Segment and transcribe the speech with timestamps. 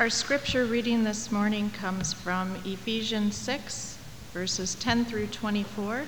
[0.00, 3.98] Our scripture reading this morning comes from Ephesians 6,
[4.32, 6.04] verses 10 through 24.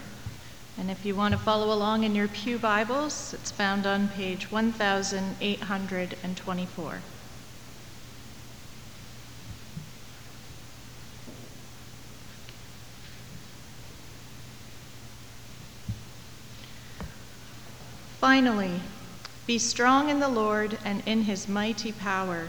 [0.78, 4.50] And if you want to follow along in your Pew Bibles, it's found on page
[4.50, 7.02] 1824.
[18.18, 18.80] Finally,
[19.46, 22.48] be strong in the Lord and in his mighty power.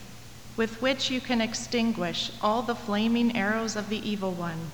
[0.55, 4.71] with which you can extinguish all the flaming arrows of the evil one.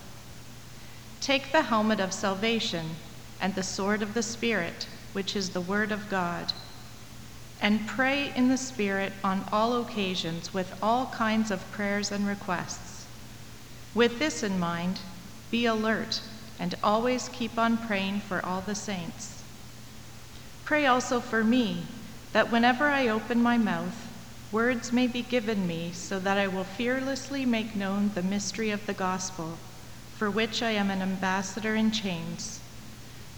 [1.22, 2.95] Take the helmet of salvation
[3.39, 6.53] and the sword of the Spirit, which is the Word of God,
[7.61, 13.05] and pray in the Spirit on all occasions with all kinds of prayers and requests.
[13.94, 15.00] With this in mind,
[15.50, 16.22] be alert
[16.59, 19.44] and always keep on praying for all the saints.
[20.66, 21.83] Pray also for me,
[22.33, 24.06] that whenever I open my mouth,
[24.52, 28.86] Words may be given me so that I will fearlessly make known the mystery of
[28.86, 29.58] the gospel,
[30.16, 32.62] for which I am an ambassador in chains.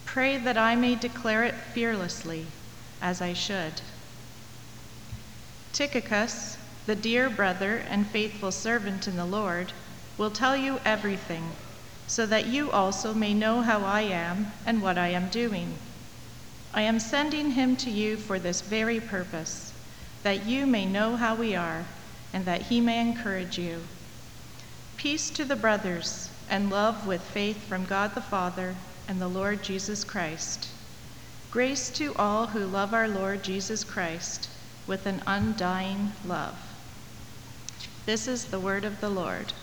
[0.05, 2.45] Pray that I may declare it fearlessly,
[3.01, 3.81] as I should.
[5.73, 9.73] Tychicus, the dear brother and faithful servant in the Lord,
[10.15, 11.43] will tell you everything,
[12.05, 15.73] so that you also may know how I am and what I am doing.
[16.71, 19.68] I am sending him to you for this very purpose
[20.23, 21.85] that you may know how we are,
[22.33, 23.81] and that he may encourage you.
[24.97, 28.75] Peace to the brothers, and love with faith from God the Father
[29.07, 30.67] and the Lord Jesus Christ.
[31.51, 34.49] Grace to all who love our Lord Jesus Christ
[34.87, 36.59] with an undying love.
[38.05, 39.53] This is the word of the Lord.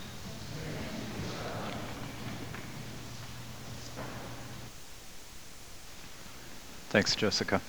[6.91, 7.61] Thanks, Jessica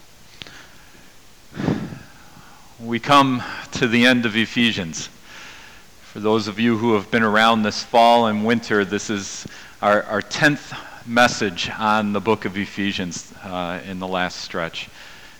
[2.79, 5.09] we come to the end of Ephesians.
[6.01, 9.47] For those of you who have been around this fall and winter, this is
[9.81, 10.77] our, our 10th
[11.07, 14.89] message on the book of Ephesians uh, in the last stretch.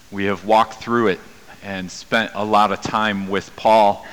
[0.10, 1.20] We have walked through it
[1.62, 4.08] and spent a lot of time with Paul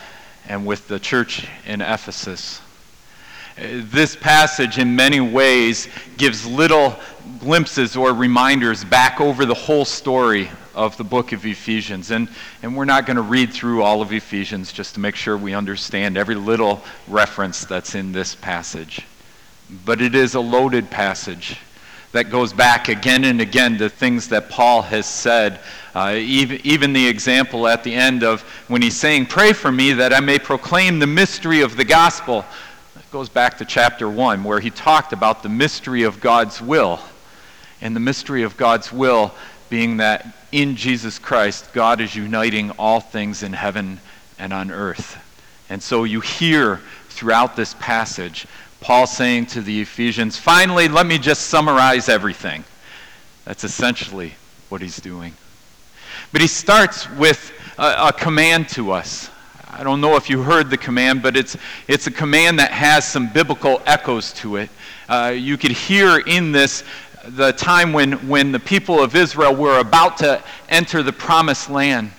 [0.46, 2.60] and with the church in Ephesus.
[3.56, 6.98] This passage, in many ways, gives little
[7.41, 12.10] glimpses or reminders back over the whole story of the book of Ephesians.
[12.10, 12.28] And,
[12.62, 15.54] and we're not going to read through all of Ephesians just to make sure we
[15.54, 19.06] understand every little reference that's in this passage.
[19.84, 21.58] But it is a loaded passage
[22.14, 25.58] that goes back again and again to things that Paul has said.
[25.94, 29.92] Uh, even, even the example at the end of when he's saying, Pray for me
[29.94, 32.44] that I may proclaim the mystery of the gospel.
[33.10, 37.00] Goes back to chapter 1, where he talked about the mystery of God's will.
[37.80, 39.34] And the mystery of God's will
[39.74, 43.98] being that in Jesus Christ, God is uniting all things in heaven
[44.38, 45.18] and on earth.
[45.68, 46.76] And so you hear
[47.08, 48.46] throughout this passage
[48.80, 52.62] Paul saying to the Ephesians, finally, let me just summarize everything.
[53.46, 54.34] That's essentially
[54.68, 55.34] what he's doing.
[56.30, 59.28] But he starts with a, a command to us.
[59.68, 61.56] I don't know if you heard the command, but it's,
[61.88, 64.70] it's a command that has some biblical echoes to it.
[65.08, 66.84] Uh, you could hear in this
[67.28, 72.10] the time when, when the people of Israel were about to enter the promised land.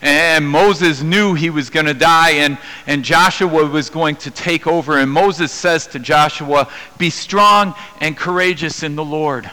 [0.00, 2.58] And Moses knew he was going to die, and,
[2.88, 4.98] and Joshua was going to take over.
[4.98, 6.68] And Moses says to Joshua,
[6.98, 9.48] Be strong and courageous in the Lord.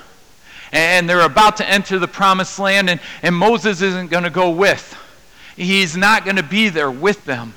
[0.72, 4.50] And they're about to enter the promised land, and, and Moses isn't going to go
[4.50, 4.98] with.
[5.56, 7.54] He's not going to be there with them.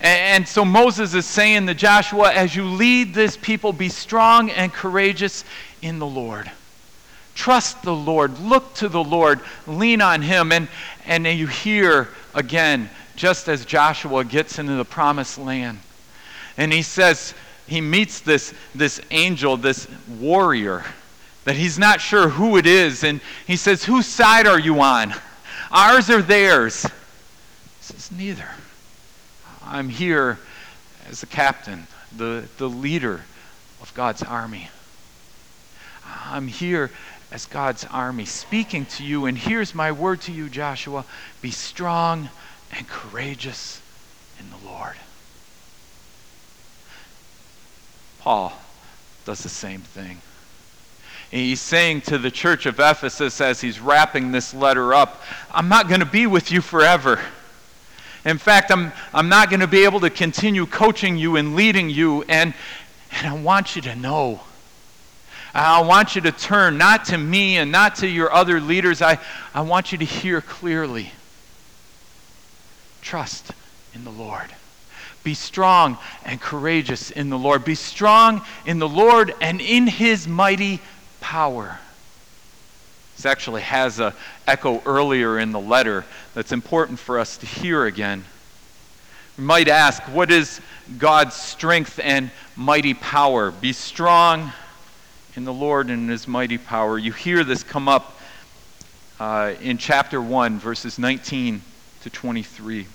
[0.00, 4.50] And, and so Moses is saying to Joshua, As you lead this people, be strong
[4.50, 5.44] and courageous
[5.82, 6.48] in the Lord.
[7.38, 8.40] Trust the Lord.
[8.40, 9.38] Look to the Lord.
[9.68, 10.50] Lean on Him.
[10.50, 10.66] And,
[11.06, 15.78] and you hear again, just as Joshua gets into the promised land.
[16.56, 17.34] And he says,
[17.68, 19.86] he meets this, this angel, this
[20.18, 20.84] warrior
[21.44, 23.04] that he's not sure who it is.
[23.04, 25.14] And he says, Whose side are you on?
[25.70, 26.82] Ours or theirs?
[26.82, 26.90] He
[27.82, 28.48] says, Neither.
[29.62, 30.40] I'm here
[31.08, 31.86] as the captain,
[32.16, 33.22] the, the leader
[33.80, 34.70] of God's army.
[36.04, 36.90] I'm here
[37.30, 41.04] as God's army speaking to you, and here's my word to you, Joshua
[41.42, 42.30] be strong
[42.72, 43.82] and courageous
[44.38, 44.96] in the Lord.
[48.20, 48.52] Paul
[49.24, 50.20] does the same thing.
[51.30, 55.88] he's saying to the church of Ephesus as he's wrapping this letter up, I'm not
[55.88, 57.20] going to be with you forever.
[58.24, 61.88] In fact, I'm, I'm not going to be able to continue coaching you and leading
[61.88, 62.24] you.
[62.28, 62.52] And,
[63.12, 64.40] and I want you to know.
[65.58, 69.02] I want you to turn not to me and not to your other leaders.
[69.02, 69.18] I,
[69.52, 71.12] I want you to hear clearly.
[73.02, 73.50] Trust
[73.94, 74.46] in the Lord.
[75.24, 77.64] Be strong and courageous in the Lord.
[77.64, 80.80] Be strong in the Lord and in his mighty
[81.20, 81.78] power.
[83.16, 84.14] This actually has a
[84.46, 88.24] echo earlier in the letter that's important for us to hear again.
[89.36, 90.60] We might ask, what is
[90.98, 93.50] God's strength and mighty power?
[93.50, 94.52] Be strong
[95.38, 96.98] in the Lord and in his mighty power.
[96.98, 98.18] You hear this come up
[99.20, 101.62] uh, in chapter 1, verses 19
[102.00, 102.86] to 23.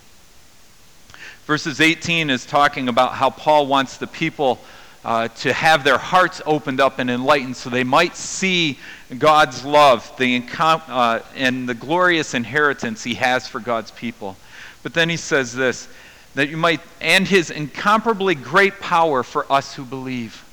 [1.45, 4.59] Verses 18 is talking about how Paul wants the people
[5.05, 8.77] uh, to have their hearts opened up and enlightened so they might see
[9.17, 14.35] God's love the, uh, and the glorious inheritance he has for God's people.
[14.83, 15.87] But then he says this
[16.35, 20.43] that you might, and his incomparably great power for us who believe.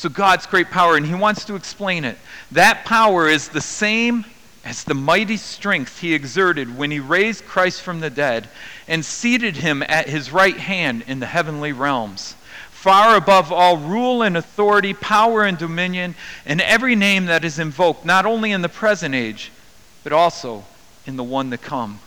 [0.00, 2.16] So, God's great power, and he wants to explain it.
[2.52, 4.24] That power is the same
[4.64, 8.48] as the mighty strength he exerted when he raised Christ from the dead
[8.88, 12.34] and seated him at his right hand in the heavenly realms
[12.70, 16.14] far above all rule and authority, power and dominion,
[16.46, 19.52] and every name that is invoked, not only in the present age,
[20.02, 20.64] but also
[21.04, 22.00] in the one to come.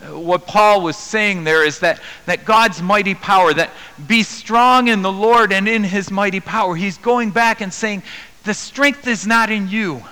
[0.00, 3.70] What Paul was saying there is that, that God's mighty power, that
[4.06, 6.76] be strong in the Lord and in his mighty power.
[6.76, 8.02] He's going back and saying,
[8.44, 10.02] the strength is not in you.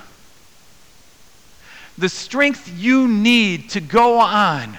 [1.98, 4.78] The strength you need to go on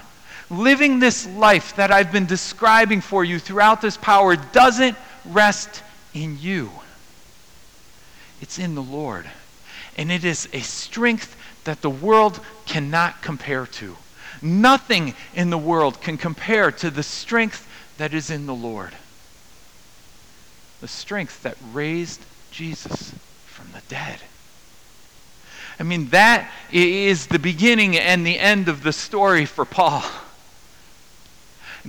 [0.49, 6.37] living this life that I've been describing for you throughout this power doesn't rest in
[6.39, 6.71] you.
[8.41, 9.25] It's in the Lord.
[9.97, 13.95] And it is a strength that the world cannot compare to.
[14.45, 18.93] Nothing in the world can compare to the strength that is in the Lord.
[20.81, 22.21] The strength that raised
[22.51, 23.11] Jesus
[23.47, 24.19] from the dead.
[25.79, 30.03] I mean, that is the beginning and the end of the story for Paul.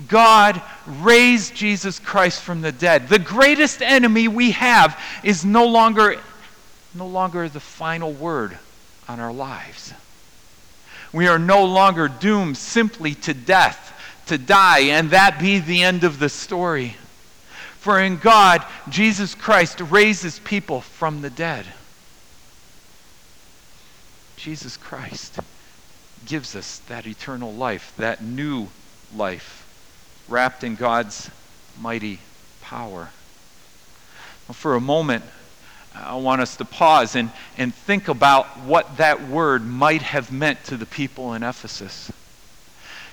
[0.09, 3.11] God raised Jesus Christ from the dead.
[3.11, 6.17] The greatest enemy we have is no longer,
[6.95, 8.57] no longer the final word
[9.09, 9.93] on our lives.
[11.13, 13.93] We are no longer doomed simply to death,
[14.27, 16.97] to die, and that be the end of the story.
[17.79, 21.67] For in God, Jesus Christ raises people from the dead.
[24.37, 25.39] Jesus Christ
[26.27, 28.69] gives us that eternal life, that new
[29.15, 29.67] life
[30.29, 31.31] wrapped in God's
[31.81, 32.19] mighty
[32.61, 33.11] power.
[34.49, 35.25] Well, for a moment,
[36.05, 40.63] I want us to pause and, and think about what that word might have meant
[40.65, 42.13] to the people in Ephesus.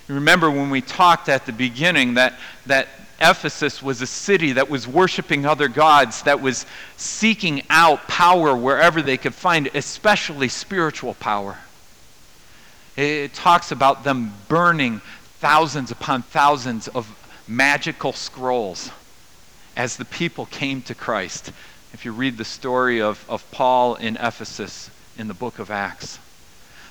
[0.07, 2.87] Remember when we talked at the beginning that, that
[3.21, 6.65] Ephesus was a city that was worshiping other gods, that was
[6.97, 11.57] seeking out power wherever they could find it, especially spiritual power.
[12.97, 15.01] It talks about them burning
[15.39, 17.07] thousands upon thousands of
[17.47, 18.91] magical scrolls
[19.75, 21.51] as the people came to Christ.
[21.93, 26.19] If you read the story of, of Paul in Ephesus in the book of Acts,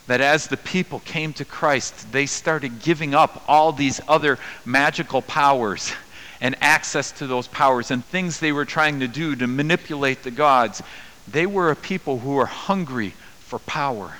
[0.06, 5.20] that as the people came to Christ, they started giving up all these other magical
[5.20, 5.92] powers
[6.40, 10.30] and access to those powers and things they were trying to do to manipulate the
[10.30, 10.82] gods.
[11.28, 14.14] They were a people who were hungry for power.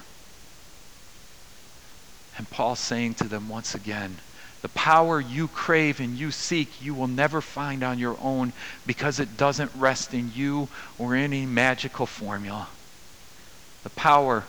[2.36, 4.16] And Paul's saying to them once again,
[4.62, 8.52] the power you crave and you seek, you will never find on your own
[8.86, 12.68] because it doesn't rest in you or any magical formula.
[13.82, 14.44] The power,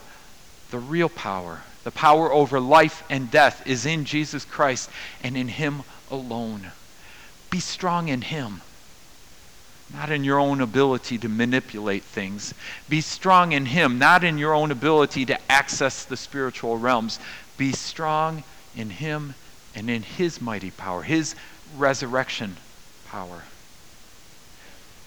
[0.69, 4.89] the real power, the power over life and death is in Jesus Christ
[5.23, 6.71] and in Him alone.
[7.49, 8.61] Be strong in Him,
[9.91, 12.53] not in your own ability to manipulate things.
[12.87, 17.19] Be strong in Him, not in your own ability to access the spiritual realms.
[17.57, 18.43] Be strong
[18.75, 19.33] in Him
[19.75, 21.35] and in His mighty power, His
[21.77, 22.57] resurrection
[23.07, 23.43] power.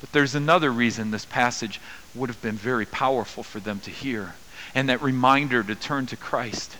[0.00, 1.80] But there's another reason this passage
[2.14, 4.34] would have been very powerful for them to hear,
[4.74, 6.76] and that reminder to turn to Christ.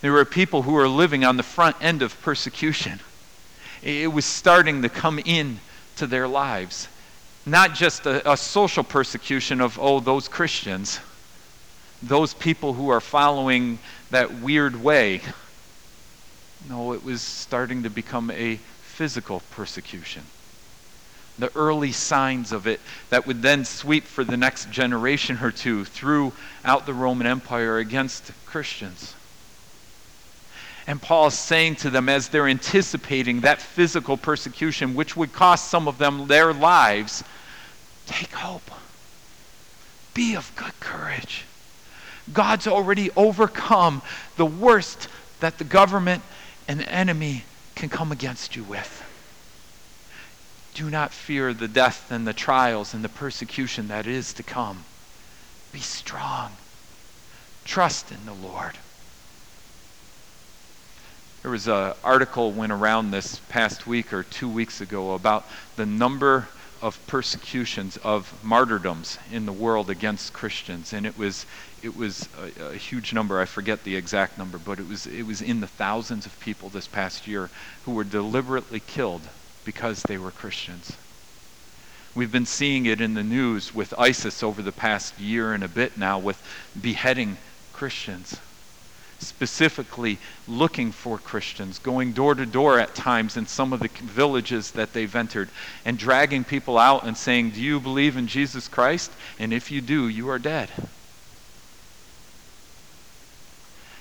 [0.00, 3.00] There were people who were living on the front end of persecution.
[3.82, 5.60] It was starting to come in
[5.96, 6.88] to their lives.
[7.44, 11.00] Not just a, a social persecution of, oh, those Christians,
[12.02, 13.78] those people who are following
[14.10, 15.20] that weird way.
[16.68, 20.22] No, it was starting to become a physical persecution.
[21.38, 25.84] The early signs of it that would then sweep for the next generation or two
[25.86, 29.14] throughout the Roman Empire against Christians.
[30.86, 35.70] And Paul is saying to them as they're anticipating that physical persecution, which would cost
[35.70, 37.24] some of them their lives,
[38.06, 38.70] take hope.
[40.14, 41.44] Be of good courage.
[42.32, 44.02] God's already overcome
[44.36, 45.08] the worst
[45.40, 46.22] that the government
[46.78, 49.02] the enemy can come against you with.
[50.74, 54.84] Do not fear the death and the trials and the persecution that is to come.
[55.72, 56.52] Be strong.
[57.64, 58.78] Trust in the Lord.
[61.42, 65.46] There was an article went around this past week or two weeks ago about
[65.76, 66.48] the number
[66.82, 71.46] of persecutions of martyrdoms in the world against Christians, and it was
[71.82, 73.40] it was a, a, huge number.
[73.40, 76.70] I forget the exact number, but it was it was in the thousands of people
[76.70, 77.50] this past year
[77.82, 79.28] who were deliberately killed
[79.64, 80.96] because they were Christians.
[82.14, 85.68] We've been seeing it in the news with ISIS over the past year and a
[85.68, 86.42] bit now with
[86.80, 87.38] beheading
[87.72, 88.40] Christians
[89.20, 94.72] specifically looking for Christians, going door to door at times in some of the villages
[94.72, 95.48] that they've entered,
[95.84, 99.12] and dragging people out and saying, Do you believe in Jesus Christ?
[99.38, 100.70] And if you do, you are dead.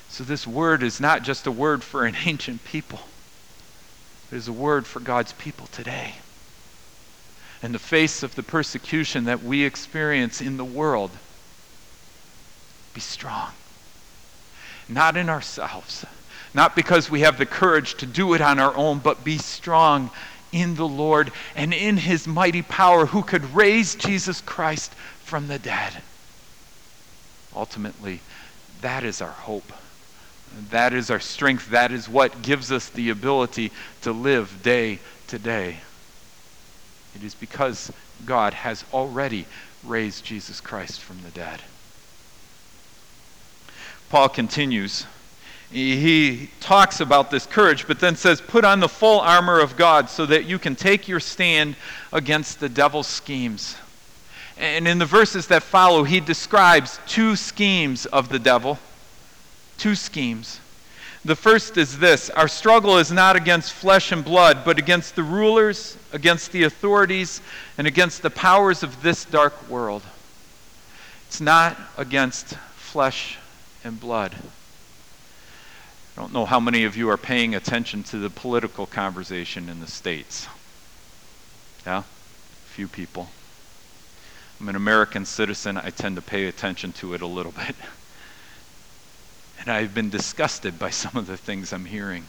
[0.08, 3.02] So, this word is not just a word for an ancient people,
[4.32, 6.16] it is a word for God's people today.
[7.62, 11.12] In the face of the persecution that we experience in the world,
[12.94, 13.52] be strong
[14.90, 16.06] not in ourselves,
[16.54, 20.10] not because we have the courage to do it on our own, but be strong
[20.52, 24.92] in the Lord and in his mighty power who could raise Jesus Christ
[25.24, 26.02] from the dead.
[27.56, 28.22] Ultimately,
[28.82, 29.72] that is our hope.
[30.72, 31.70] That is our strength.
[31.70, 35.78] That is what gives us the ability to live day to day.
[37.16, 37.92] It is because
[38.26, 39.46] God has already
[39.84, 41.62] raised Jesus Christ from the dead.
[44.10, 45.06] Paul continues.
[45.72, 50.10] He talks about this courage, but then says, Put on the full armor of God
[50.10, 51.76] so that you can take your stand
[52.12, 53.76] against the devil's schemes.
[54.58, 58.80] And in the verses that follow, he describes two schemes of the devil.
[59.78, 60.60] Two schemes.
[61.24, 65.24] The first is this Our struggle is not against flesh and blood, but against the
[65.24, 67.42] rulers, against the authorities,
[67.78, 70.02] and against the powers of this dark world.
[71.28, 73.38] It's not against flesh
[73.84, 74.36] and blood.
[76.18, 79.80] I don't know how many of you are paying attention to the political conversation in
[79.80, 80.48] the States.
[81.86, 82.04] Yeah?
[82.66, 83.30] Few people.
[84.60, 85.78] I'm an American citizen.
[85.78, 87.76] I tend to pay attention to it a little bit.
[89.60, 92.26] And I've been disgusted by some of the things I'm hearing.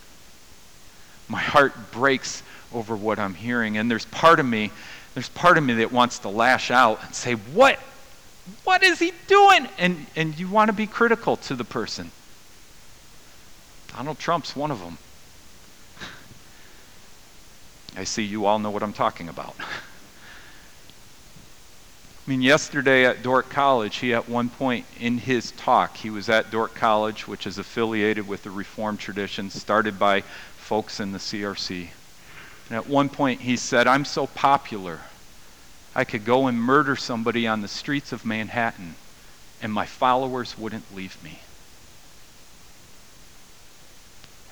[1.28, 2.42] My heart breaks
[2.72, 3.76] over what I'm hearing.
[3.76, 4.70] And there's part of me,
[5.14, 7.78] there's part of me that wants to lash out and say, What
[8.64, 9.68] what is he doing?
[9.78, 12.10] And, and you want to be critical to the person.
[13.88, 14.98] Donald Trump's one of them.
[17.96, 19.54] I see you all know what I'm talking about.
[22.26, 26.28] I mean, yesterday at Dordt College, he at one point in his talk, he was
[26.28, 30.20] at Dordt College, which is affiliated with the Reformed tradition started by
[30.56, 31.88] folks in the CRC.
[32.68, 35.00] And at one point, he said, I'm so popular
[35.94, 38.94] I could go and murder somebody on the streets of Manhattan,
[39.60, 41.40] and my followers wouldn't leave me.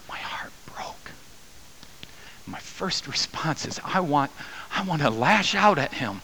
[0.09, 1.13] My heart broke.
[2.47, 4.33] My first response is I want,
[4.75, 6.23] I want to lash out at him.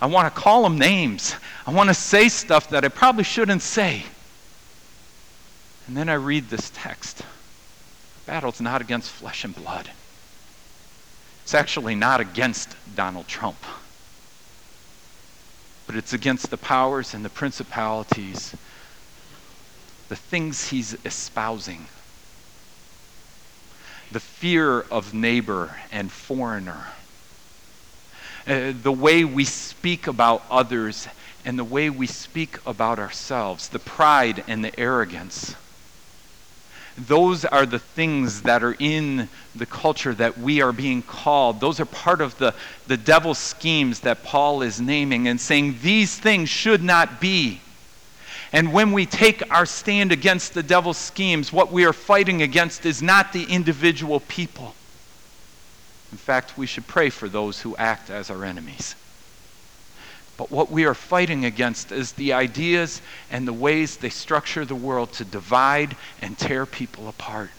[0.00, 1.36] I want to call him names.
[1.66, 4.04] I want to say stuff that I probably shouldn't say.
[5.86, 7.18] And then I read this text.
[7.18, 7.24] The
[8.26, 9.90] battle's not against flesh and blood.
[11.42, 13.58] It's actually not against Donald Trump
[15.90, 18.54] but it's against the powers and the principalities,
[20.08, 21.88] the things he's espousing.
[24.12, 26.86] The fear of neighbor and foreigner.
[28.46, 31.08] Uh, the way we speak about others
[31.44, 35.56] and the way we speak about ourselves, the pride and the arrogance.
[37.06, 41.60] Those are the things that are in the culture that we are being called.
[41.60, 42.54] Those are part of the,
[42.86, 47.60] the devil's schemes that Paul is naming and saying these things should not be.
[48.52, 52.84] And when we take our stand against the devil's schemes, what we are fighting against
[52.84, 54.74] is not the individual people.
[56.10, 58.96] In fact, we should pray for those who act as our enemies.
[60.40, 64.74] But what we are fighting against is the ideas and the ways they structure the
[64.74, 67.50] world to divide and tear people apart.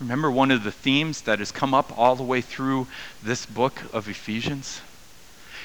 [0.00, 2.88] Remember one of the themes that has come up all the way through
[3.22, 4.80] this book of Ephesians?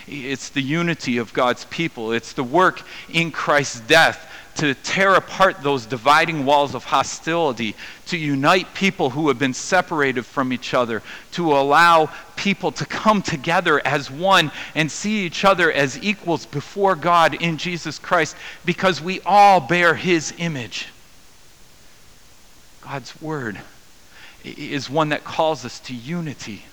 [0.06, 2.12] It's the unity of God's people.
[2.12, 7.76] It's the work in Christ's death to tear apart those dividing walls of hostility,
[8.08, 13.22] to unite people who have been separated from each other, to allow people to come
[13.22, 19.02] together as one and see each other as equals before God in Jesus Christ because
[19.02, 20.88] we all bear His image.
[22.82, 23.60] God's Word
[24.44, 26.64] is one that calls us to unity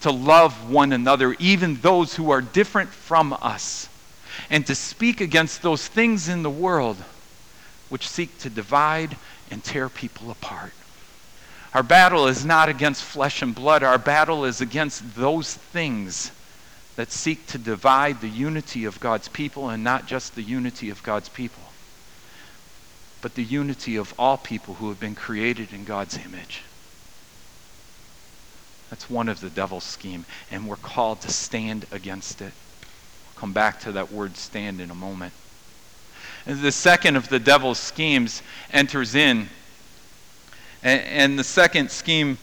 [0.00, 3.88] to love one another, even those who are different from us,
[4.50, 6.96] and to speak against those things in the world
[7.88, 9.16] which seek to divide
[9.50, 10.72] and tear people apart.
[11.74, 16.30] Our battle is not against flesh and blood, our battle is against those things
[16.96, 21.02] that seek to divide the unity of God's people, and not just the unity of
[21.02, 21.62] God's people,
[23.20, 26.62] but the unity of all people who have been created in God's image.
[28.88, 32.52] That's one of the devil's scheme, and we're called to stand against it.
[33.36, 35.32] Come back to that word stand in a moment.
[36.46, 39.48] And the second of the devil's schemes enters in,
[40.82, 42.38] and, and the second scheme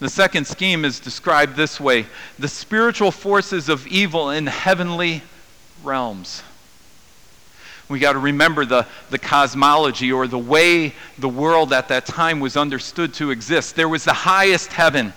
[0.00, 2.06] the second scheme is described this way
[2.38, 5.22] the spiritual forces of evil in heavenly
[5.82, 6.42] realms.
[7.88, 12.38] We got to remember the, the cosmology or the way the world at that time
[12.38, 13.76] was understood to exist.
[13.76, 15.14] There was the highest heaven,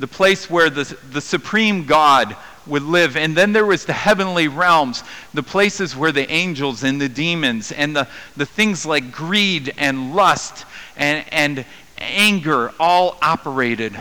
[0.00, 2.34] the place where the, the supreme God
[2.66, 3.16] would live.
[3.16, 5.04] And then there was the heavenly realms,
[5.34, 10.14] the places where the angels and the demons and the, the things like greed and
[10.14, 10.64] lust
[10.96, 11.64] and, and
[11.98, 13.94] anger all operated.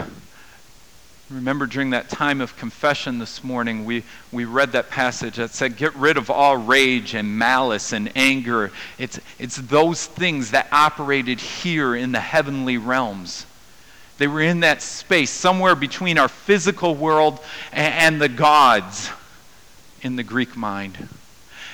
[1.30, 5.78] Remember during that time of confession this morning, we, we read that passage that said,
[5.78, 8.72] Get rid of all rage and malice and anger.
[8.98, 13.46] It's, it's those things that operated here in the heavenly realms.
[14.20, 17.40] They were in that space, somewhere between our physical world
[17.72, 19.10] and, the gods
[20.02, 20.98] in the Greek mind.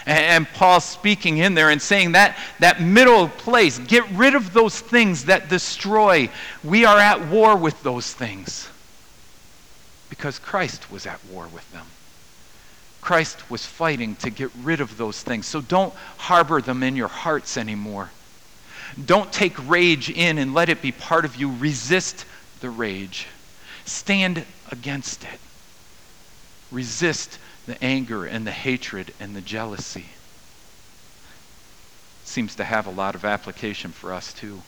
[0.05, 4.53] And, and Paul's speaking in there and saying that, that middle place, get rid of
[4.53, 6.29] those things that destroy.
[6.63, 8.69] We are at war with those things
[10.09, 11.87] because Christ was at war with them.
[13.01, 15.47] Christ was fighting to get rid of those things.
[15.47, 18.11] So don't harbor them in your hearts anymore.
[19.03, 21.51] Don't take rage in and let it be part of you.
[21.57, 22.25] Resist
[22.65, 23.27] the rage.
[23.85, 25.39] Stand against it.
[26.71, 30.05] Resist the anger and the hatred and the jealousy.
[32.23, 34.63] Seems to have a lot of application for us too.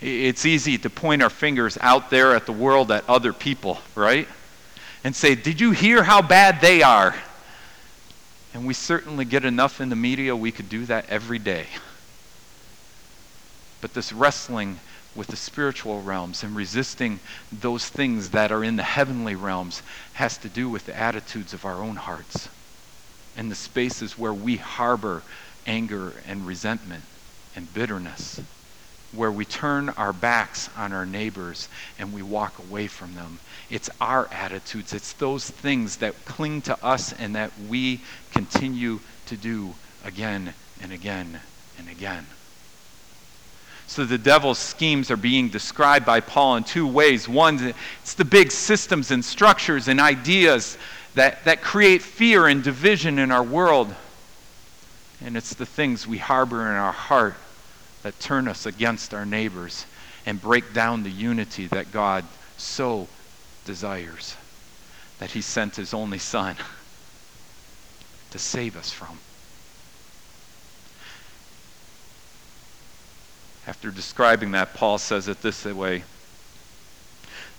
[0.00, 4.26] It's easy to point our fingers out there at the world at other people, right?
[5.04, 7.14] and say, Did you hear how bad they are?
[8.52, 11.66] And we certainly get enough in the media, we could do that every day.
[13.80, 14.80] But this wrestling
[15.14, 17.20] with the spiritual realms and resisting
[17.50, 21.64] those things that are in the heavenly realms has to do with the attitudes of
[21.64, 22.48] our own hearts
[23.34, 25.24] and the spaces where we harbor
[25.66, 27.04] anger and resentment
[27.54, 28.40] and bitterness,
[29.12, 31.68] where we turn our backs on our neighbors
[31.98, 34.92] and we walk away from them it's our attitudes.
[34.92, 40.92] It's those things that cling to us and that we continue to do again and
[40.92, 41.40] again
[41.78, 42.26] and again.
[43.90, 47.28] So the devil's schemes are being described by Paul in two ways.
[47.28, 50.78] One, it's the big systems and structures and ideas
[51.16, 53.92] that, that create fear and division in our world.
[55.24, 57.34] And it's the things we harbor in our heart
[58.04, 59.86] that turn us against our neighbors
[60.24, 62.24] and break down the unity that God
[62.58, 63.08] so
[63.64, 64.36] desires
[65.18, 66.54] that he sent his only son
[68.30, 69.18] to save us from.
[73.70, 76.02] After describing that, Paul says it this way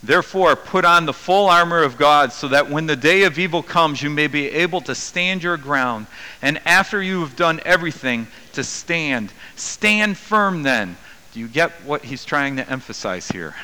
[0.04, 3.64] Therefore, put on the full armor of God so that when the day of evil
[3.64, 6.08] comes, you may be able to stand your ground.
[6.42, 9.32] And after you have done everything, to stand.
[9.56, 10.98] Stand firm then.
[11.32, 13.56] Do you get what he's trying to emphasize here?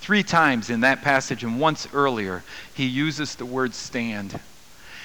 [0.00, 4.40] Three times in that passage and once earlier, he uses the word stand.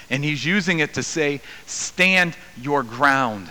[0.09, 3.49] And he's using it to say, stand your ground.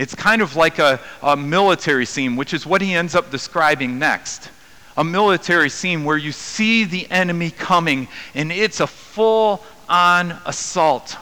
[0.00, 3.98] It's kind of like a, a military scene, which is what he ends up describing
[3.98, 4.48] next.
[4.96, 11.18] A military scene where you see the enemy coming, and it's a full on assault.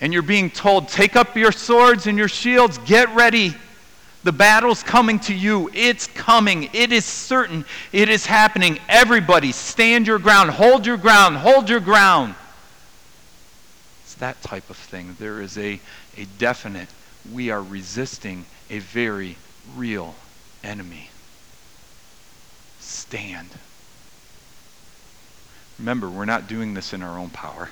[0.00, 3.54] And you're being told, take up your swords and your shields, get ready.
[4.24, 5.70] The battle's coming to you.
[5.74, 6.70] It's coming.
[6.72, 7.66] It is certain.
[7.92, 8.78] It is happening.
[8.88, 10.52] Everybody, stand your ground.
[10.52, 11.36] Hold your ground.
[11.36, 12.34] Hold your ground.
[14.04, 15.16] It's that type of thing.
[15.20, 15.78] There is a,
[16.16, 16.88] a definite,
[17.32, 19.36] we are resisting a very
[19.76, 20.14] real
[20.62, 21.10] enemy.
[22.78, 23.48] Stand.
[25.78, 27.70] Remember, we're not doing this in our own power.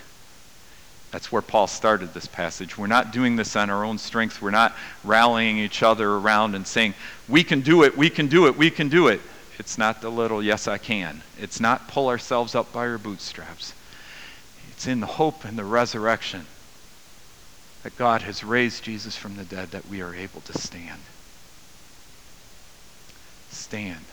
[1.10, 2.76] That's where Paul started this passage.
[2.76, 4.42] We're not doing this on our own strength.
[4.42, 6.94] We're not rallying each other around and saying,
[7.28, 9.20] we can do it, we can do it, we can do it.
[9.58, 11.22] It's not the little, yes, I can.
[11.40, 13.74] It's not pull ourselves up by our bootstraps.
[14.70, 16.46] It's in the hope and the resurrection
[17.88, 21.00] that God has raised Jesus from the dead that we are able to stand.
[23.48, 24.04] Stand.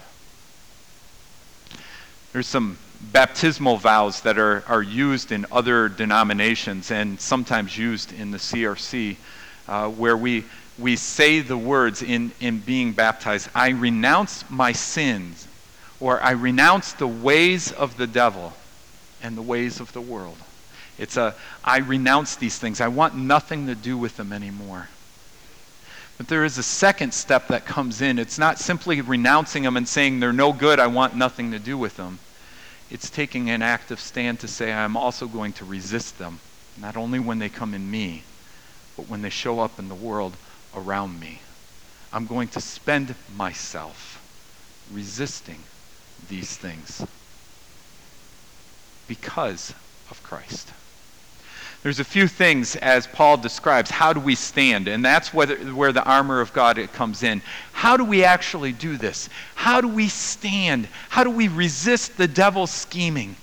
[2.31, 8.31] There's some baptismal vows that are, are used in other denominations and sometimes used in
[8.31, 9.17] the CRC,
[9.67, 10.45] uh, where we,
[10.79, 15.49] we say the words in, in being baptized I renounce my sins,
[15.99, 18.53] or I renounce the ways of the devil
[19.21, 20.37] and the ways of the world.
[20.97, 22.79] It's a, I renounce these things.
[22.81, 24.89] I want nothing to do with them anymore.
[26.17, 28.19] But there is a second step that comes in.
[28.19, 31.77] It's not simply renouncing them and saying they're no good, I want nothing to do
[31.77, 32.19] with them.
[32.89, 36.39] It's taking an active stand to say, I'm also going to resist them,
[36.79, 38.23] not only when they come in me,
[38.95, 40.37] but when they show up in the world
[40.73, 41.41] around me.
[42.13, 44.21] I'm going to spend myself
[44.93, 45.59] resisting
[46.29, 47.05] these things
[49.07, 49.73] because
[50.09, 50.71] of Christ.
[51.85, 53.91] There's a few things as Paul describes.
[53.91, 54.87] How do we stand?
[54.87, 57.43] And that's where the armor of God comes in.
[57.73, 59.29] How do we actually do this?
[59.53, 60.87] How do we stand?
[61.09, 63.35] How do we resist the devil's scheming?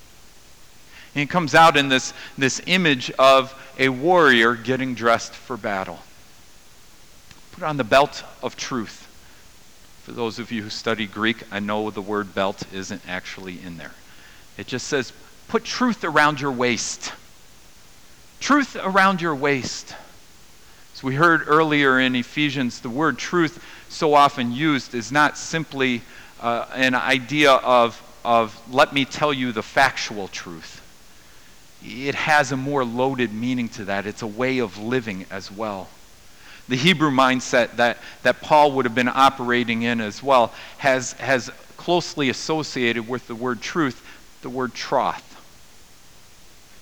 [1.15, 5.99] And it comes out in this, this image of a warrior getting dressed for battle.
[7.53, 9.07] Put on the belt of truth.
[10.03, 13.77] For those of you who study Greek, I know the word belt isn't actually in
[13.77, 13.93] there.
[14.57, 15.13] It just says,
[15.47, 17.13] put truth around your waist.
[18.43, 19.95] Truth around your waist.
[20.93, 26.01] As we heard earlier in Ephesians, the word truth, so often used, is not simply
[26.41, 30.81] uh, an idea of, of, let me tell you the factual truth.
[31.85, 34.05] It has a more loaded meaning to that.
[34.05, 35.87] It's a way of living as well.
[36.67, 41.49] The Hebrew mindset that, that Paul would have been operating in as well has, has
[41.77, 44.05] closely associated with the word truth,
[44.41, 45.32] the word troth.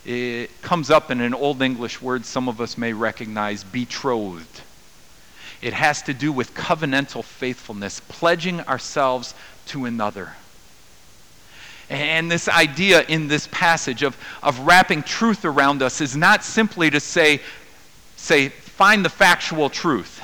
[0.05, 4.61] It comes up in an Old English word some of us may recognize betrothed.
[5.61, 9.35] It has to do with covenantal faithfulness, pledging ourselves
[9.67, 10.33] to another.
[11.89, 16.89] And this idea in this passage of, of wrapping truth around us is not simply
[16.89, 17.41] to say,
[18.15, 20.23] say, find the factual truth.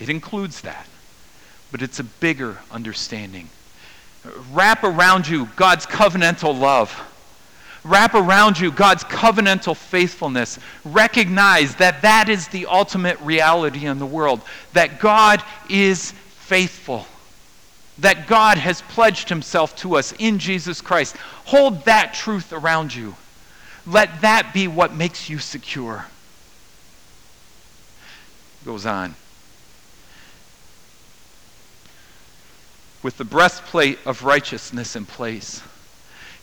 [0.00, 0.88] It includes that.
[1.70, 3.50] But it's a bigger understanding.
[4.50, 6.90] Wrap around you God's covenantal love
[7.86, 10.58] wrap around you God's covenantal faithfulness.
[10.84, 17.06] Recognize that that is the ultimate reality in the world, that God is faithful,
[17.98, 21.16] that God has pledged himself to us in Jesus Christ.
[21.46, 23.14] Hold that truth around you.
[23.86, 26.06] Let that be what makes you secure.
[28.64, 29.14] Goes on.
[33.02, 35.62] With the breastplate of righteousness in place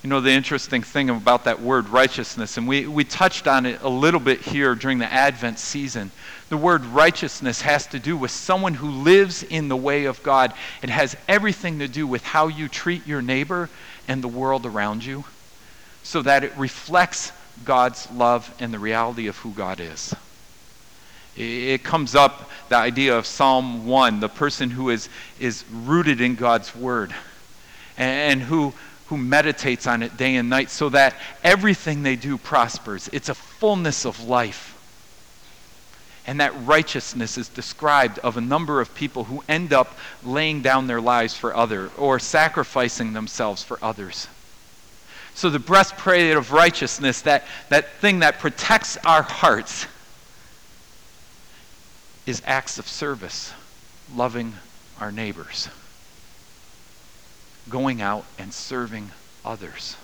[0.03, 3.81] you know, the interesting thing about that word righteousness, and we, we touched on it
[3.81, 6.11] a little bit here during the Advent season.
[6.49, 10.53] The word righteousness has to do with someone who lives in the way of God.
[10.81, 13.69] It has everything to do with how you treat your neighbor
[14.05, 15.23] and the world around you
[16.03, 17.31] so that it reflects
[17.63, 20.13] God's love and the reality of who God is.
[21.37, 25.07] It comes up the idea of Psalm 1, the person who is,
[25.39, 27.15] is rooted in God's word
[27.97, 28.73] and who
[29.13, 33.11] who meditates on it day and night so that everything they do prospers.
[33.13, 34.71] It's a fullness of life.
[36.25, 40.87] And that righteousness is described of a number of people who end up laying down
[40.87, 44.27] their lives for others or sacrificing themselves for others.
[45.35, 49.85] So the breastplate of righteousness, that, that thing that protects our hearts,
[52.25, 53.53] is acts of service,
[54.15, 54.55] loving
[54.99, 55.69] our neighbors
[57.69, 59.11] going out and serving
[59.45, 59.95] others.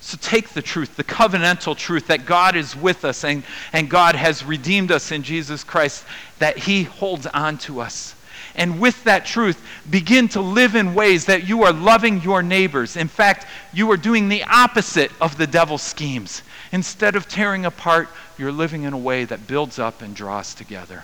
[0.00, 4.14] So take the truth, the covenantal truth that God is with us and, and God
[4.14, 6.04] has redeemed us in Jesus Christ,
[6.40, 8.14] that He holds on to us.
[8.54, 12.96] And with that truth, begin to live in ways that you are loving your neighbors.
[12.96, 16.42] In fact, you are doing the opposite of the devil's schemes.
[16.70, 18.08] Instead of tearing apart,
[18.38, 21.02] you're living in a way that builds up and draws together.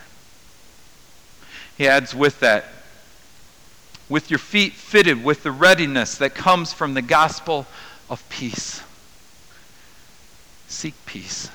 [1.77, 2.67] He adds with that,
[4.11, 7.65] with your feet fitted with the readiness that comes from the gospel
[8.11, 8.83] of peace.
[10.67, 11.49] Seek peace.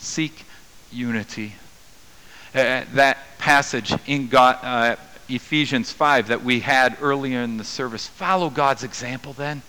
[0.00, 0.44] Seek
[0.90, 1.54] unity.
[2.52, 4.96] Uh, that passage in God, uh,
[5.28, 9.62] Ephesians 5 that we had earlier in the service, follow God's example then.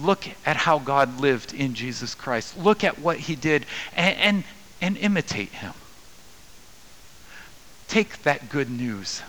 [0.00, 2.58] Look at how God lived in Jesus Christ.
[2.58, 4.44] Look at what he did and, and,
[4.80, 5.72] and imitate him.
[7.88, 9.22] Take that good news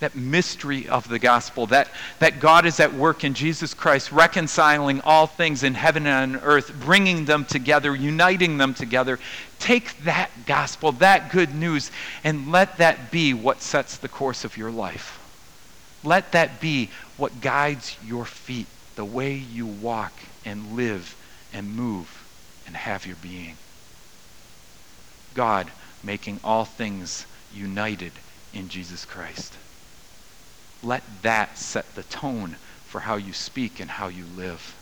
[0.00, 5.00] that mystery of the gospel, that, that God is at work in Jesus Christ, reconciling
[5.00, 9.18] all things in heaven and on earth, bringing them together, uniting them together.
[9.58, 11.90] Take that gospel, that good news,
[12.22, 15.18] and let that be what sets the course of your life.
[16.04, 20.12] Let that be what guides your feet, the way you walk
[20.44, 21.16] and live
[21.52, 22.24] and move
[22.66, 23.56] and have your being.
[25.34, 25.70] God
[26.04, 28.12] making all things united
[28.52, 29.54] in Jesus Christ
[30.82, 32.56] let that set the tone
[32.86, 34.74] for how you speak and how you live.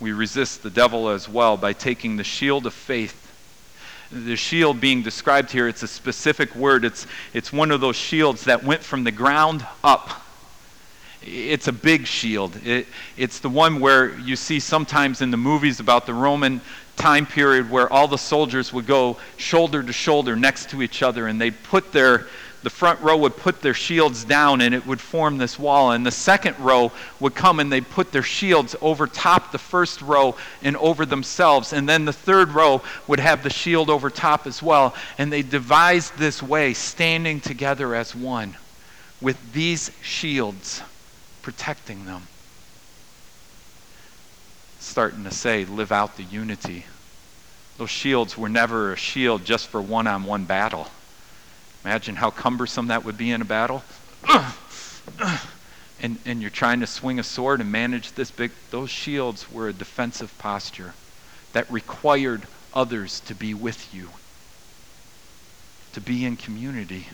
[0.00, 3.24] We resist the devil as well by taking the shield of faith.
[4.12, 6.84] The shield being described here, it's a specific word.
[6.84, 10.22] It's, it's one of those shields that went from the ground up.
[11.20, 12.56] It's a big shield.
[12.64, 16.60] It, it's the one where you see sometimes in the movies about the Roman
[16.98, 21.28] time period where all the soldiers would go shoulder to shoulder next to each other
[21.28, 22.26] and they'd put their,
[22.64, 25.92] the front row would put their shields down and it would form this wall.
[25.92, 30.02] And the second row would come and they'd put their shields over top the first
[30.02, 31.72] row and over themselves.
[31.72, 34.94] And then the third row would have the shield over top as well.
[35.16, 38.56] And they devised this way, standing together as one,
[39.20, 40.82] with these shields
[41.42, 42.26] protecting them.
[44.88, 46.84] Starting to say, live out the unity.
[47.76, 50.88] Those shields were never a shield just for one on one battle
[51.84, 53.82] Imagine how cumbersome that would be in a battle.
[56.02, 58.50] and, and you're trying to swing a sword and manage this big.
[58.70, 60.94] Those shields were a defensive posture
[61.52, 62.42] that required
[62.74, 64.10] others to be with you,
[65.92, 67.06] to be in community,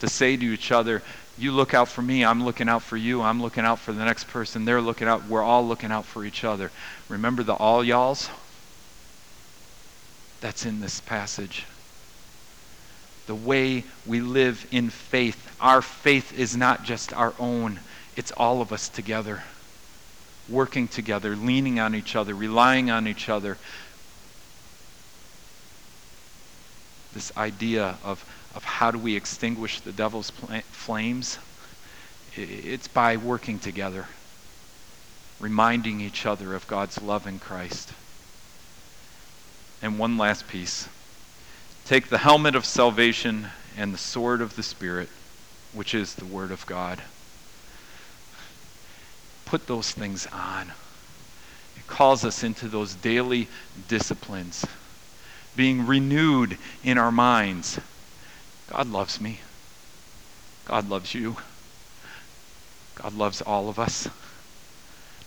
[0.00, 1.02] to say to each other,
[1.38, 4.04] You look out for me, I'm looking out for you, I'm looking out for the
[4.04, 6.70] next person, they're looking out, we're all looking out for each other.
[7.08, 8.28] Remember the all y'alls?
[10.40, 11.64] That's in this passage
[13.26, 15.56] the way we live in faith.
[15.60, 17.80] Our faith is not just our own,
[18.16, 19.42] it's all of us together,
[20.48, 23.56] working together, leaning on each other, relying on each other.
[27.14, 31.38] This idea of, of how do we extinguish the devil's pl- flames?
[32.34, 34.06] It's by working together,
[35.40, 37.92] reminding each other of God's love in Christ.
[39.82, 40.88] And one last piece.
[41.84, 45.08] Take the helmet of salvation and the sword of the Spirit,
[45.72, 47.02] which is the Word of God.
[49.44, 50.72] Put those things on.
[51.76, 53.48] It calls us into those daily
[53.88, 54.64] disciplines,
[55.56, 57.78] being renewed in our minds.
[58.72, 59.40] God loves me.
[60.64, 61.36] God loves you.
[62.94, 64.08] God loves all of us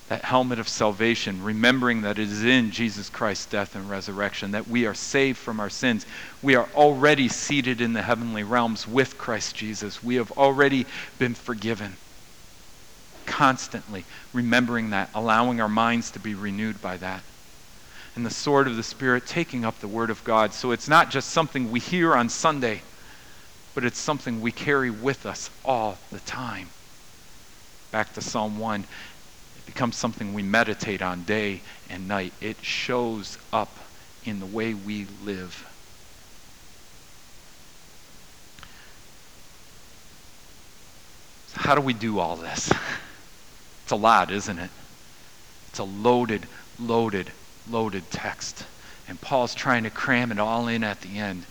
[0.10, 4.67] that helmet of salvation, remembering that it is in Jesus Christ's death and resurrection that
[4.67, 6.08] we are saved from our sins.
[6.41, 10.03] We are already seated in the heavenly realms with Christ Jesus.
[10.03, 10.86] We have already
[11.19, 11.97] been forgiven.
[13.27, 17.21] Constantly remembering that, allowing our minds to be renewed by that.
[18.15, 20.53] And the sword of the Spirit, taking up the Word of God.
[20.53, 22.81] So it's not just something we hear on Sunday,
[23.75, 26.69] but it's something we carry with us all the time.
[27.91, 28.85] Back to Psalm 1
[29.57, 32.33] it becomes something we meditate on day and night.
[32.39, 33.77] It shows up
[34.23, 35.65] in the way we live.
[41.47, 42.71] So how do we do all this?
[43.83, 44.71] It's a lot, isn't it?
[45.69, 46.47] It's a loaded,
[46.79, 47.29] loaded,
[47.69, 48.65] loaded text.
[49.07, 51.45] And Paul's trying to cram it all in at the end.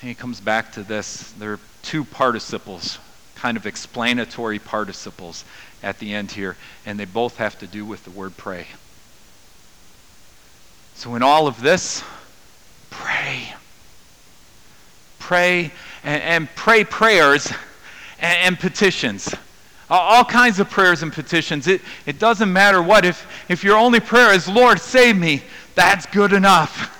[0.00, 1.32] He comes back to this.
[1.32, 2.98] There are two participles,
[3.34, 5.44] kind of explanatory participles
[5.82, 6.56] at the end here,
[6.86, 8.66] and they both have to do with the word pray.
[10.94, 12.02] So, in all of this,
[12.90, 13.52] pray.
[15.18, 15.72] Pray
[16.04, 17.52] and, and pray prayers
[18.20, 19.34] and, and petitions.
[19.90, 21.66] All kinds of prayers and petitions.
[21.66, 23.04] It, it doesn't matter what.
[23.04, 25.42] If, if your only prayer is, Lord, save me,
[25.74, 26.94] that's good enough.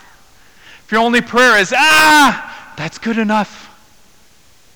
[0.85, 2.48] If your only prayer is, ah,
[2.79, 3.75] that's good enough.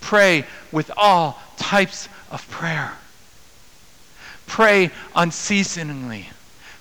[0.01, 2.93] Pray with all types of prayer.
[4.47, 6.29] Pray unceasingly.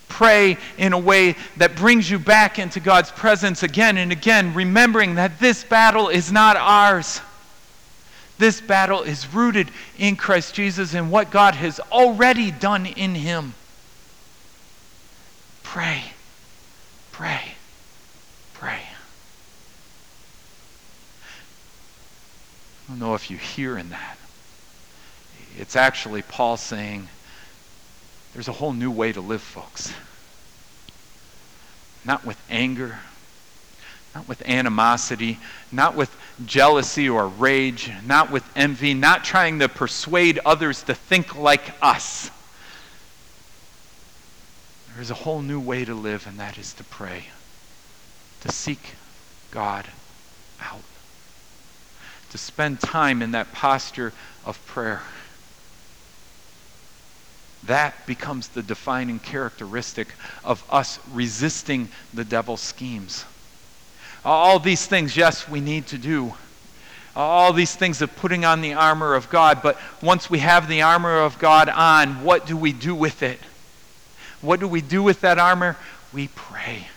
[0.08, 5.14] Pray in a way that brings you back into God's presence again and again, remembering
[5.16, 7.22] that this battle is not ours.
[8.40, 13.54] This battle is rooted in Christ Jesus and what God has already done in Him.
[15.62, 16.02] Pray,
[17.12, 17.54] pray,
[18.56, 18.82] pray.
[22.81, 24.18] I don't know if you hear in that.
[25.58, 27.08] It's actually Paul saying,
[28.34, 29.94] there's a whole new way to live, folks.
[32.04, 33.00] Not with anger,
[34.14, 35.40] not with animosity,
[35.72, 36.14] not with
[36.46, 42.30] jealousy or rage, not with envy, not trying to persuade others to think like us.
[44.92, 47.28] There is a whole new way to live, and that is to pray,
[48.42, 48.96] to seek
[49.50, 49.88] God
[50.60, 50.82] out,
[52.32, 54.12] to spend time in that posture
[54.46, 55.02] of prayer
[57.66, 60.08] that becomes the defining characteristic
[60.44, 63.26] of us resisting the devil's schemes.
[64.26, 66.34] All these things, yes, we need to do.
[67.16, 70.82] All these things of putting on the armor of God, but once we have the
[70.82, 73.40] armor of God on, what do we do with it?
[74.40, 75.76] What do we do with that armor?
[76.14, 76.88] We pray.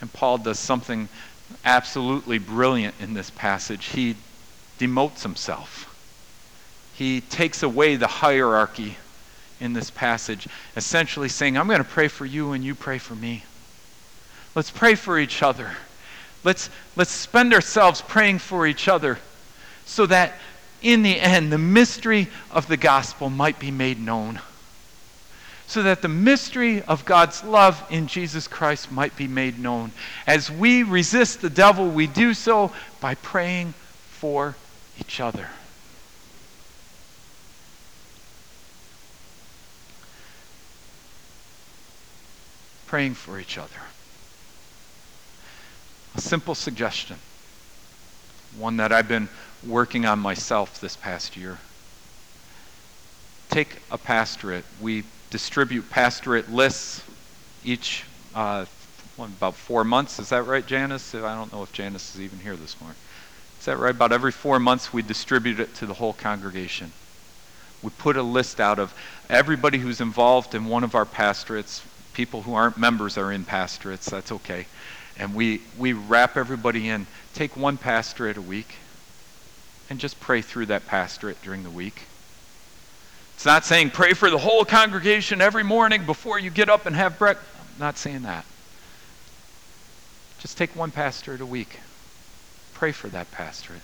[0.00, 1.08] And Paul does something
[1.64, 3.86] absolutely brilliant in this passage.
[3.86, 4.16] He
[4.78, 5.90] demotes himself
[7.00, 8.98] he takes away the hierarchy
[9.58, 13.14] in this passage, essentially saying, I'm going to pray for you and you pray for
[13.14, 13.42] me.
[14.54, 15.70] Let's pray for each other.
[16.44, 19.18] Let's, let's spend ourselves praying for each other
[19.86, 20.34] so that
[20.82, 24.38] in the end, the mystery of the gospel might be made known.
[25.70, 29.92] So that the mystery of God's love in Jesus Christ might be made known.
[30.26, 33.74] As we resist the devil, we do so by praying
[34.08, 34.56] for
[34.98, 35.46] each other.
[42.90, 43.70] praying for each other.
[46.16, 47.16] A simple suggestion,
[48.58, 49.28] one that I've been
[49.64, 51.58] working on myself this past year.
[53.48, 54.64] Take a pastorate.
[54.80, 57.02] We distribute pastorate lists
[57.64, 58.66] each uh,
[59.18, 60.18] about four months.
[60.18, 61.14] Is that right, Janice?
[61.14, 62.96] I don't know if Janice is even here this morning.
[63.58, 63.94] Is that right?
[63.94, 66.92] About every four months, we distribute it to the whole congregation.
[67.82, 68.94] We put a list out of
[69.28, 71.82] everybody who's involved in one of our pastorates,
[72.14, 74.06] people who aren't members are in pastorates.
[74.06, 74.66] That's okay.
[75.18, 77.06] And we, we wrap everybody in.
[77.34, 78.76] Take one pastorate a week
[79.90, 82.02] and just pray through that pastorate during the week.
[83.40, 86.94] It's not saying pray for the whole congregation every morning before you get up and
[86.94, 87.48] have breakfast.
[87.58, 88.44] I'm not saying that.
[90.40, 91.80] Just take one pastorate a week.
[92.74, 93.80] Pray for that pastorate.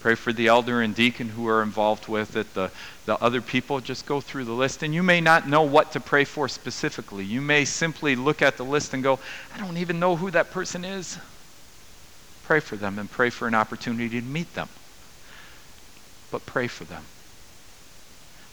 [0.00, 2.70] Pray for the elder and deacon who are involved with it, the,
[3.04, 3.78] the other people.
[3.80, 4.82] Just go through the list.
[4.82, 7.26] And you may not know what to pray for specifically.
[7.26, 9.18] You may simply look at the list and go,
[9.54, 11.18] I don't even know who that person is.
[12.44, 14.70] Pray for them and pray for an opportunity to meet them.
[16.30, 17.04] But pray for them.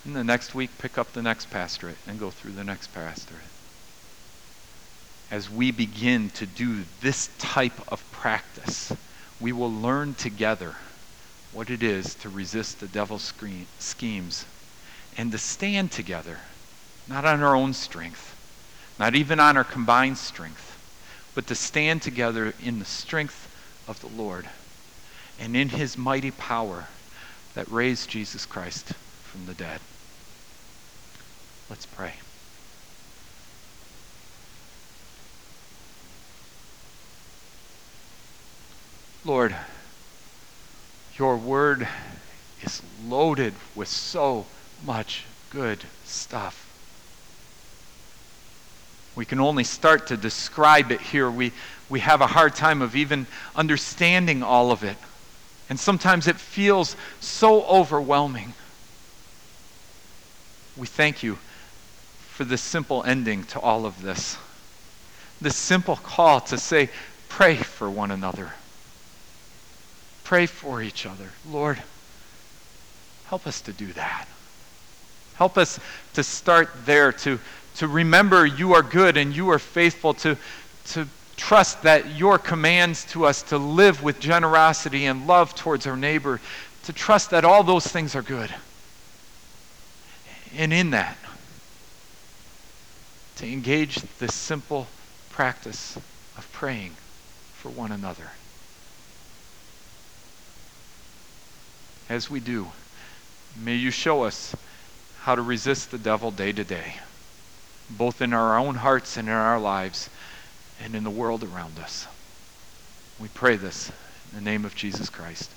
[0.06, 3.42] And the next week, pick up the next pastorate and go through the next pastorate.
[5.32, 8.94] As we begin to do this type of practice,
[9.42, 10.76] we will learn together
[11.52, 13.34] what it is to resist the devil's
[13.80, 14.46] schemes
[15.18, 16.38] and to stand together,
[17.08, 18.36] not on our own strength,
[19.00, 20.78] not even on our combined strength,
[21.34, 23.50] but to stand together in the strength
[23.88, 24.48] of the Lord
[25.40, 26.88] and in his mighty power
[27.56, 29.80] that raised Jesus Christ from the dead.
[31.70, 32.14] Let's pray.
[39.24, 39.56] Lord,
[41.18, 41.88] your word
[42.62, 44.46] is loaded with so
[44.86, 46.62] much good stuff.
[49.16, 51.32] We can only start to describe it here.
[51.32, 51.54] We,
[51.90, 53.26] we have a hard time of even
[53.56, 54.98] understanding all of it.
[55.70, 58.54] And sometimes it feels so overwhelming.
[60.78, 61.40] We thank you
[62.36, 64.38] for this simple ending to all of this.
[65.40, 66.90] This simple call to say,
[67.30, 68.52] pray for one another.
[70.26, 71.30] Pray for each other.
[71.50, 71.82] Lord,
[73.28, 74.28] help us to do that.
[75.36, 75.80] Help us
[76.16, 77.40] to start there, to,
[77.76, 80.38] to remember you are good and you are faithful, to,
[80.88, 81.08] to
[81.38, 86.42] trust that your commands to us to live with generosity and love towards our neighbor,
[86.84, 88.54] to trust that all those things are good.
[90.58, 91.18] And in that,
[93.38, 94.88] to engage this simple
[95.30, 95.98] practice
[96.38, 96.92] of praying
[97.54, 98.32] for one another.
[102.08, 102.68] As we do,
[103.62, 104.56] may you show us
[105.22, 106.96] how to resist the devil day to day,
[107.90, 110.10] both in our own hearts and in our lives
[110.82, 112.08] and in the world around us.
[113.20, 113.92] We pray this
[114.32, 115.50] in the name of Jesus Christ.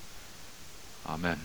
[1.05, 1.39] Amen.